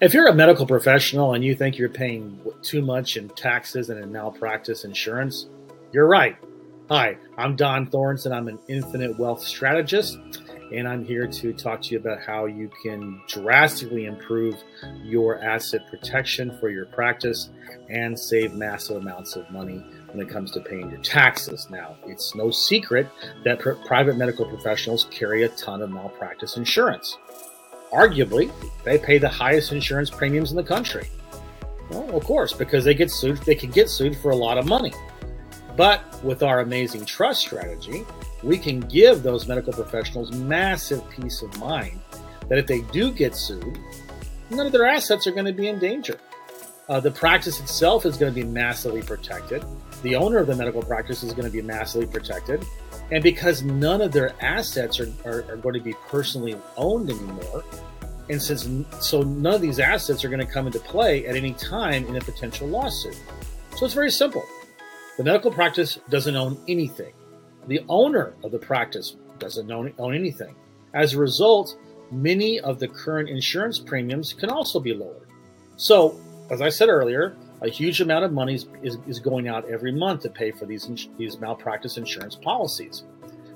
[0.00, 4.02] If you're a medical professional and you think you're paying too much in taxes and
[4.02, 5.46] in malpractice insurance,
[5.92, 6.38] you're right.
[6.88, 8.32] Hi, I'm Dohn Thornton.
[8.32, 10.16] I'm an infinite wealth strategist,
[10.74, 14.56] and I'm here to talk to you about how you can drastically improve
[15.04, 17.50] your asset protection for your practice
[17.90, 21.66] and save massive amounts of money when it comes to paying your taxes.
[21.68, 23.06] Now, it's no secret
[23.44, 27.18] that pr- private medical professionals carry a ton of malpractice insurance
[27.92, 28.50] arguably,
[28.84, 31.08] they pay the highest insurance premiums in the country.
[31.90, 34.66] Well, of course, because they get sued, they can get sued for a lot of
[34.66, 34.92] money.
[35.76, 38.04] But with our amazing trust strategy,
[38.42, 42.00] we can give those medical professionals massive peace of mind
[42.48, 43.78] that if they do get sued,
[44.50, 46.18] none of their assets are going to be in danger.
[46.88, 49.64] Uh, the practice itself is going to be massively protected.
[50.02, 52.64] The owner of the medical practice is going to be massively protected.
[53.10, 57.64] And because none of their assets are, are, are, going to be personally owned anymore,
[58.28, 58.68] and since
[59.00, 62.16] so none of these assets are going to come into play at any time in
[62.16, 63.18] a potential lawsuit.
[63.76, 64.44] So it's very simple.
[65.16, 67.12] The medical practice doesn't own anything.
[67.66, 70.54] The owner of the practice doesn't own, own anything.
[70.94, 71.76] As a result,
[72.12, 75.28] many of the current insurance premiums can also be lowered.
[75.76, 76.18] So,
[76.50, 79.92] as I said earlier, a huge amount of money is, is, is, going out every
[79.92, 83.04] month to pay for these, these malpractice insurance policies.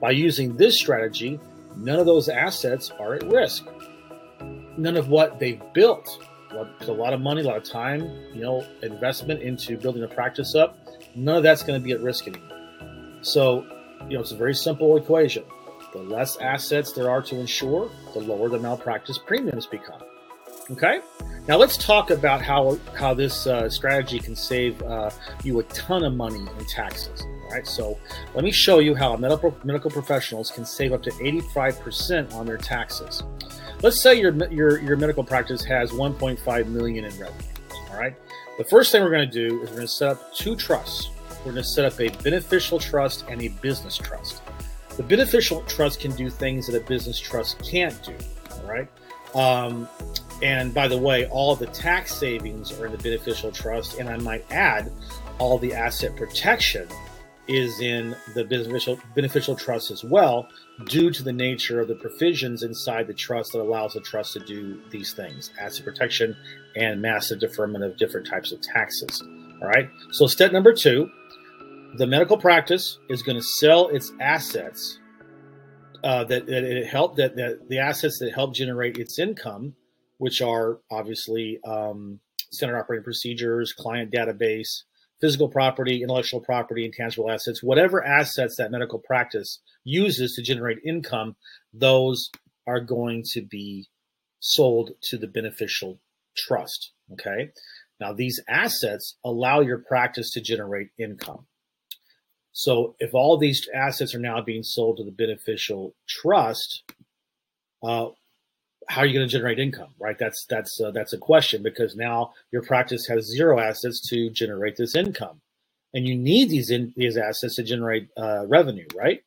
[0.00, 1.40] By using this strategy,
[1.76, 3.66] none of those assets are at risk.
[4.76, 8.64] None of what they've built, a lot of money, a lot of time, you know,
[8.82, 10.78] investment into building a practice up,
[11.16, 13.18] none of that's going to be at risk anymore.
[13.22, 13.66] So,
[14.08, 15.42] you know, it's a very simple equation.
[15.92, 20.02] The less assets there are to insure, the lower the malpractice premiums become.
[20.70, 21.00] Okay?
[21.48, 25.10] Now let's talk about how how this uh, strategy can save uh,
[25.42, 27.22] you a ton of money in taxes.
[27.22, 27.98] All right, so
[28.34, 32.58] let me show you how medical medical professionals can save up to 85% on their
[32.58, 33.22] taxes.
[33.82, 37.48] Let's say your your your medical practice has 1.5 million in revenue.
[37.90, 38.14] All right,
[38.58, 41.08] the first thing we're going to do is we're going to set up two trusts.
[41.38, 44.42] We're going to set up a beneficial trust and a business trust.
[44.98, 48.14] The beneficial trust can do things that a business trust can't do.
[48.52, 48.88] All right.
[49.34, 49.88] Um,
[50.42, 53.98] and by the way, all the tax savings are in the beneficial trust.
[53.98, 54.92] And I might add,
[55.38, 56.88] all the asset protection
[57.48, 60.48] is in the beneficial beneficial trust as well,
[60.84, 64.40] due to the nature of the provisions inside the trust that allows the trust to
[64.40, 66.36] do these things: asset protection
[66.76, 69.22] and massive deferment of different types of taxes.
[69.62, 69.88] All right.
[70.12, 71.10] So step number two,
[71.96, 74.98] the medical practice is going to sell its assets
[76.04, 79.74] uh, that, that it helped that, that the assets that help generate its income
[80.18, 82.20] which are obviously um,
[82.50, 84.82] standard operating procedures, client database,
[85.20, 91.36] physical property, intellectual property, intangible assets, whatever assets that medical practice uses to generate income,
[91.72, 92.30] those
[92.66, 93.88] are going to be
[94.40, 95.98] sold to the beneficial
[96.36, 96.92] trust.
[97.12, 97.50] Okay.
[98.00, 101.46] Now, these assets allow your practice to generate income.
[102.52, 106.84] So, if all these assets are now being sold to the beneficial trust,
[107.82, 108.08] uh,
[108.88, 110.18] how are you going to generate income right?
[110.18, 114.76] That's that's uh, that's a question because now your practice has zero assets to generate
[114.76, 115.40] this income.
[115.94, 119.22] And you need these in, these assets to generate uh, revenue right?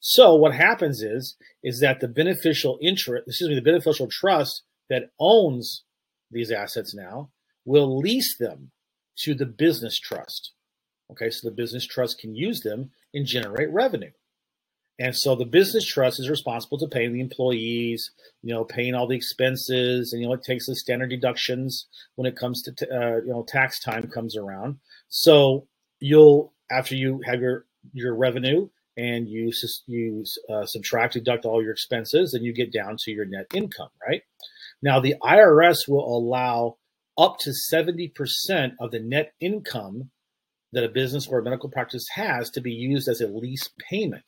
[0.00, 5.10] So what happens is is that the beneficial interest excuse me the beneficial trust that
[5.20, 5.84] owns
[6.30, 7.30] these assets now
[7.64, 8.70] will lease them
[9.18, 10.52] to the business trust.
[11.10, 14.10] Okay so the business trust can use them and generate revenue
[15.02, 19.08] and so the business trust is responsible to paying the employees, you know, paying all
[19.08, 23.16] the expenses, and you know, it takes the standard deductions when it comes to uh,
[23.16, 24.78] you know tax time comes around.
[25.08, 25.66] So
[25.98, 29.50] you'll after you have your your revenue and you
[29.88, 33.90] you uh, subtract deduct all your expenses, and you get down to your net income,
[34.06, 34.22] right?
[34.82, 36.76] Now the IRS will allow
[37.18, 40.12] up to seventy percent of the net income
[40.72, 44.22] that a business or a medical practice has to be used as a lease payment.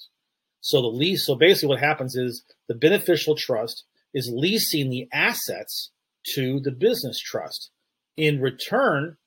[0.65, 5.91] So the lease, so basically what happens is the beneficial trust is leasing the assets
[6.35, 7.71] to the business trust.
[8.17, 9.19] In return,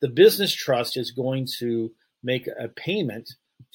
[0.00, 1.92] the business trust is going to
[2.22, 3.28] make a payment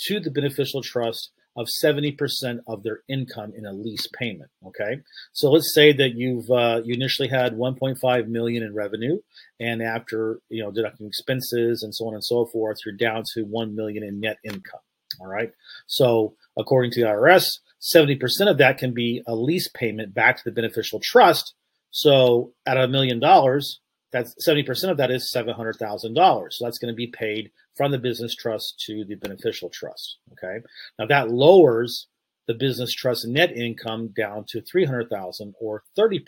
[0.07, 2.17] to the beneficial trust of 70%
[2.65, 4.49] of their income in a lease payment.
[4.65, 5.01] Okay.
[5.33, 9.19] So let's say that you've, uh, you initially had 1.5 million in revenue
[9.59, 13.43] and after, you know, deducting expenses and so on and so forth, you're down to
[13.43, 14.79] 1 million in net income.
[15.19, 15.51] All right.
[15.87, 17.45] So according to the IRS,
[17.81, 21.53] 70% of that can be a lease payment back to the beneficial trust.
[21.89, 23.79] So at a million dollars,
[24.11, 26.53] that's 70% of that is $700,000.
[26.53, 30.17] So that's going to be paid from the business trust to the beneficial trust.
[30.33, 30.63] Okay.
[30.99, 32.07] Now that lowers
[32.47, 36.21] the business trust net income down to 300,000 or 30%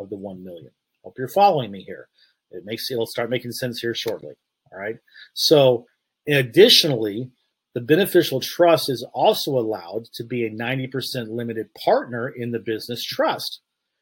[0.00, 0.70] of the 1 million.
[1.04, 2.08] Hope you're following me here.
[2.50, 4.34] It makes it'll start making sense here shortly.
[4.72, 4.96] All right.
[5.34, 5.86] So
[6.26, 7.30] additionally,
[7.78, 13.04] the beneficial trust is also allowed to be a 90% limited partner in the business
[13.04, 13.60] trust.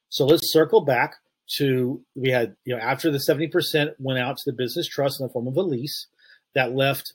[0.09, 1.17] So let's circle back
[1.59, 5.27] to we had, you know, after the 70% went out to the business trust in
[5.27, 6.07] the form of a lease,
[6.55, 7.13] that left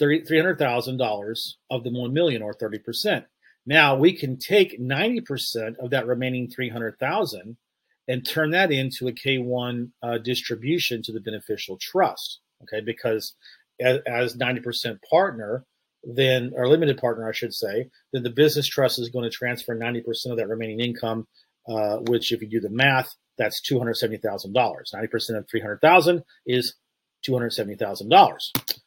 [0.00, 1.36] $300,000
[1.72, 3.24] of the 1 million or 30%.
[3.66, 7.56] Now we can take 90% of that remaining 300,000
[8.06, 12.38] and turn that into a K1 uh, distribution to the beneficial trust.
[12.62, 13.34] Okay, because
[13.80, 15.64] as, as 90% partner,
[16.06, 19.76] then or limited partner, I should say, then the business trust is going to transfer
[19.76, 21.26] 90% of that remaining income,
[21.68, 24.22] uh, which if you do the math, that's $270,000.
[24.54, 26.74] 90% of 300,000 is
[27.28, 28.36] $270,000.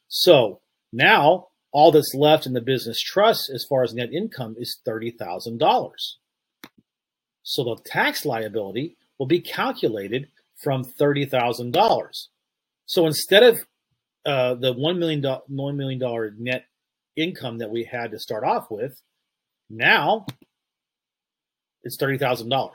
[0.07, 0.61] So
[0.93, 5.91] now all that's left in the business trust as far as net income is $30,000.
[7.43, 12.27] So the tax liability will be calculated from $30,000.
[12.85, 13.59] So instead of
[14.25, 16.65] uh, the $1 million, $1 million net
[17.21, 19.01] income that we had to start off with,
[19.69, 20.25] now
[21.83, 22.69] it's $30,000.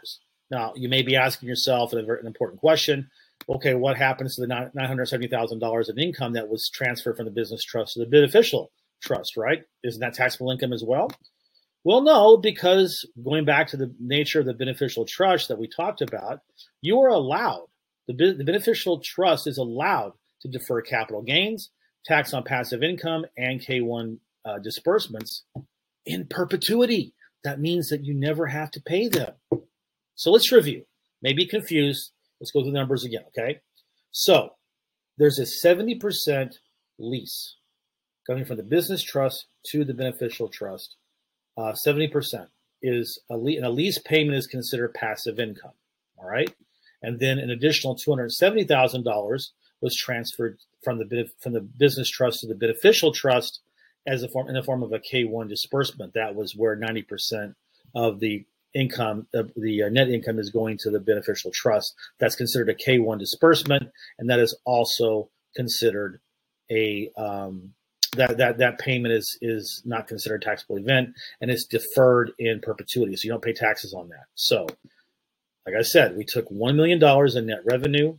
[0.50, 3.10] Now, you may be asking yourself an, an important question
[3.48, 7.94] okay, what happens to the $970,000 of income that was transferred from the business trust
[7.94, 8.70] to the beneficial
[9.02, 9.62] trust, right?
[9.82, 11.10] Isn't that taxable income as well?
[11.84, 16.00] Well, no, because going back to the nature of the beneficial trust that we talked
[16.00, 16.40] about,
[16.80, 17.66] you are allowed,
[18.08, 21.70] the, the beneficial trust is allowed to defer capital gains,
[22.06, 25.44] tax on passive income, and K1 uh, disbursements
[26.06, 27.14] in perpetuity.
[27.44, 29.34] That means that you never have to pay them.
[30.14, 30.84] So let's review.
[31.22, 32.12] Maybe confused.
[32.40, 33.60] Let's go through the numbers again, okay?
[34.10, 34.50] So
[35.18, 36.54] there's a 70%
[36.98, 37.56] lease
[38.26, 40.96] coming from the business trust to the beneficial trust.
[41.56, 42.48] Uh, 70%
[42.82, 45.72] is a, a lease payment is considered passive income,
[46.18, 46.52] all right?
[47.02, 49.48] And then an additional $270,000
[49.80, 53.60] was transferred from the from the business trust to the beneficial trust
[54.06, 56.14] as a form in the form of a K1 disbursement.
[56.14, 57.54] That was where 90%
[57.94, 61.94] of the income, uh, the uh, net income is going to the beneficial trust.
[62.18, 66.20] That's considered a K1 disbursement, and that is also considered
[66.70, 67.74] a um,
[68.16, 71.10] that that that payment is is not considered a taxable event
[71.40, 74.26] and it's deferred in perpetuity, so you don't pay taxes on that.
[74.34, 74.66] So,
[75.66, 78.16] like I said, we took one million dollars in net revenue,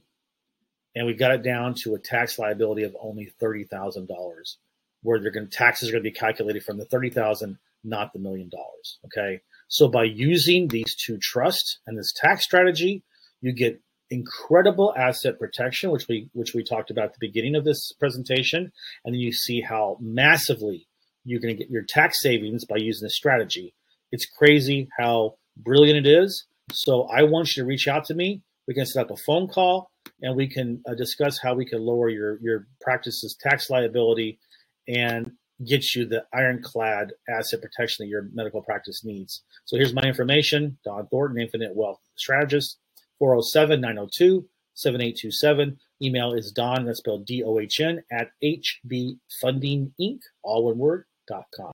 [0.96, 4.58] and we got it down to a tax liability of only thirty thousand dollars,
[5.06, 8.20] where they're going taxes are going to be calculated from the thirty thousand, not the
[8.20, 9.00] million dollars.
[9.06, 13.04] Okay, so by using these two trusts and this tax strategy,
[13.42, 13.80] you get
[14.10, 18.72] incredible asset protection, which we which we talked about at the beginning of this presentation,
[19.04, 20.88] and then you see how massively
[21.24, 23.74] you're going to get your tax savings by using this strategy.
[24.12, 26.46] It's crazy how brilliant it is.
[26.72, 28.42] So I want you to reach out to me.
[28.68, 29.92] We can set up a phone call
[30.22, 34.40] and we can uh, discuss how we can lower your your practice's tax liability
[34.88, 35.32] and
[35.66, 39.44] get you the ironclad asset protection that your medical practice needs.
[39.66, 42.78] So here's my information Dohn Thornton, Infinite Wealth Strategist,
[43.20, 45.78] 407 902 7827.
[46.02, 50.78] Email is Dohn, that's spelled D O H N, at HB Funding Inc., all one
[50.78, 51.72] word, dot com.